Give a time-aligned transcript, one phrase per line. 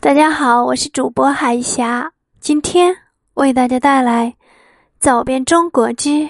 [0.00, 2.96] 大家好，我是主播海霞，今天
[3.34, 4.30] 为大家带来
[5.00, 6.28] 《走遍中国之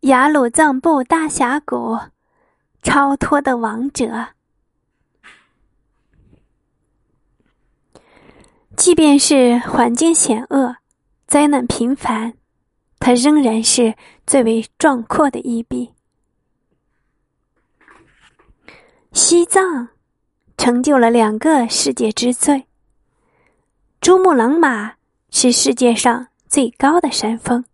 [0.00, 1.96] 雅鲁藏布大峡谷
[2.82, 4.06] 超脱的王者》。
[8.76, 10.74] 即便是环境险恶、
[11.28, 12.34] 灾难频繁，
[12.98, 13.94] 它仍然是
[14.26, 15.94] 最为壮阔的一笔。
[19.12, 19.90] 西藏。
[20.68, 22.66] 成就了两个世界之最。
[24.02, 24.96] 珠穆朗玛
[25.30, 27.64] 是世界上最高的山峰，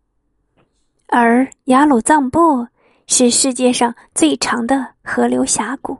[1.08, 2.68] 而雅鲁藏布
[3.08, 5.98] 是世界上最长的河流峡谷。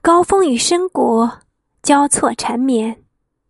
[0.00, 1.28] 高峰与深谷
[1.82, 3.02] 交错缠绵，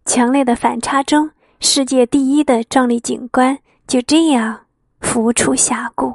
[0.07, 4.65] 强烈的反差中，世界第一的壮丽景观就这样
[4.99, 6.15] 浮出峡谷。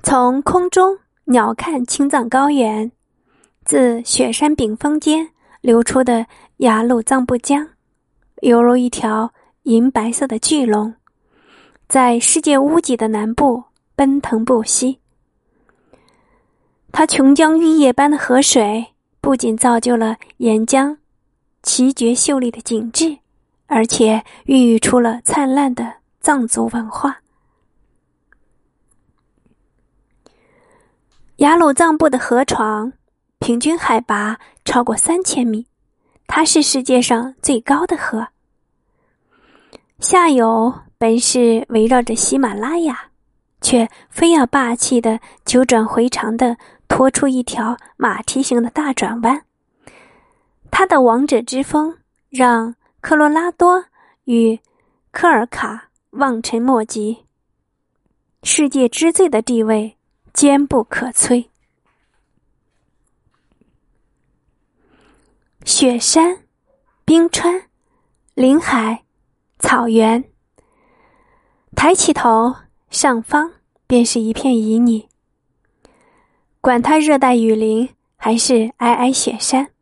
[0.00, 0.96] 从空中
[1.30, 2.90] 鸟瞰青藏高原，
[3.62, 5.28] 自雪山顶峰间
[5.60, 6.24] 流出的
[6.58, 7.68] 雅鲁藏布江，
[8.40, 9.30] 犹如一条
[9.64, 10.94] 银白色的巨龙，
[11.86, 15.00] 在世界屋脊的南部奔腾不息。
[16.92, 18.86] 它琼浆玉液般的河水，
[19.20, 20.96] 不仅造就了岩浆
[21.62, 23.18] 奇绝秀丽的景致，
[23.66, 27.18] 而且孕育出了灿烂的藏族文化。
[31.38, 32.92] 雅鲁藏布的河床
[33.38, 35.64] 平均海拔超过三千米，
[36.26, 38.26] 它是世界上最高的河。
[40.00, 43.10] 下游本是围绕着喜马拉雅，
[43.60, 46.56] 却非要霸气的九转回肠的
[46.88, 49.40] 拖出一条马蹄形的大转弯。
[50.72, 51.96] 它的王者之风
[52.30, 53.84] 让科罗拉多
[54.24, 54.58] 与
[55.12, 57.26] 科尔卡望尘莫及，
[58.42, 59.97] 世界之最的地位。
[60.38, 61.48] 坚不可摧。
[65.64, 66.44] 雪山、
[67.04, 67.64] 冰川、
[68.34, 69.02] 林海、
[69.58, 70.30] 草原，
[71.74, 72.54] 抬起头，
[72.88, 73.50] 上方
[73.88, 75.08] 便是一片旖旎。
[76.60, 79.72] 管它热带雨林还是皑皑雪山，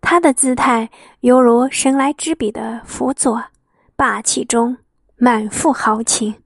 [0.00, 3.42] 它的姿态犹如神来之笔的辅佐，
[3.96, 4.78] 霸气中
[5.16, 6.40] 满腹豪情。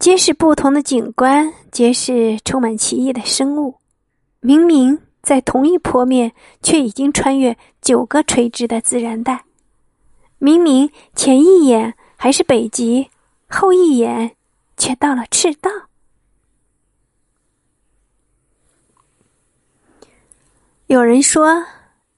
[0.00, 3.74] 皆是不同的景观，皆是充满奇异的生物。
[4.40, 9.44] 明明在同一坡面，却已经穿越九个垂直的自然带。
[10.38, 13.10] 明明前一眼还是北极，
[13.46, 14.34] 后一眼
[14.78, 15.70] 却到了赤道。
[20.86, 21.62] 有人说，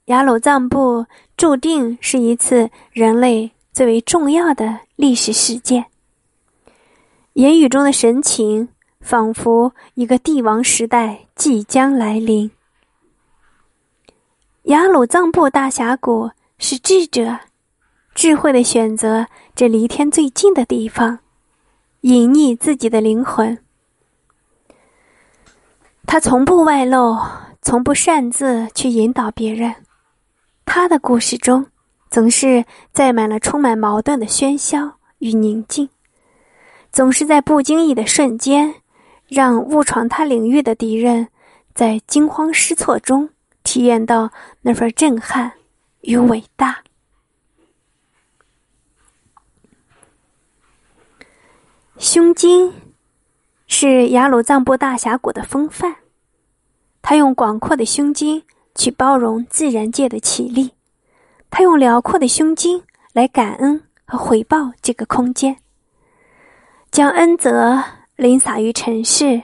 [0.05, 1.05] 雅鲁藏布
[1.37, 5.85] 注定是一次人类最为重要的历史事件。
[7.35, 8.69] 言语中的神情，
[9.01, 12.51] 仿佛一个帝王时代即将来临。
[14.65, 17.39] 雅鲁藏布大峡谷是智者
[18.15, 21.21] 智慧的选择，这离天最近的地方，
[22.03, 23.59] 隐匿自己的灵魂。
[26.07, 27.19] 他从不外露，
[27.63, 29.75] 从不擅自去引导别人。
[30.67, 31.67] 他的故事中，
[32.11, 35.89] 总是载满了充满矛盾的喧嚣与宁静。
[36.93, 38.75] 总是在不经意的瞬间，
[39.27, 41.29] 让误闯他领域的敌人，
[41.75, 43.31] 在惊慌失措中
[43.65, 44.31] 体验到
[44.61, 45.53] 那份震撼
[46.03, 46.83] 与伟大。
[51.97, 52.75] 胸襟
[53.67, 55.97] 是雅鲁藏布大峡谷的风范，
[57.01, 58.43] 他用广阔的胸襟
[58.75, 60.73] 去包容自然界的绮丽，
[61.49, 62.83] 他用辽阔的胸襟
[63.15, 65.57] 来感恩和回报这个空间。
[66.93, 67.83] 将恩泽
[68.17, 69.41] 淋洒于尘世，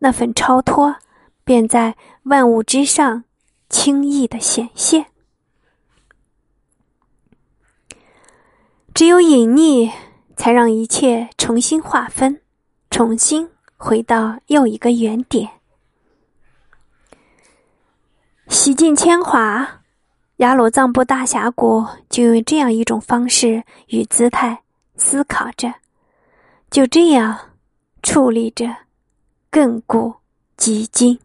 [0.00, 0.96] 那份超脱
[1.44, 3.22] 便在万物之上
[3.68, 5.06] 轻易的显现。
[8.92, 9.92] 只有隐匿，
[10.36, 12.40] 才让一切重新划分，
[12.90, 15.48] 重新回到又一个原点。
[18.48, 19.82] 洗尽铅华，
[20.38, 24.64] 雅鲁藏布大峡谷就用这样一种方式与姿态
[24.96, 25.72] 思考着。
[26.70, 27.52] 就这样，
[28.02, 28.66] 矗立着，
[29.50, 30.16] 亘古
[30.56, 31.18] 及今。